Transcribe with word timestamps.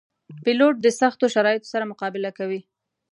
پیلوټ 0.43 0.75
د 0.81 0.87
سختو 0.99 1.25
شرایطو 1.33 1.71
سره 1.73 1.89
مقابله 1.91 2.29
کوي. 2.37 2.61